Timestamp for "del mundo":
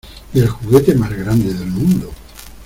1.53-2.11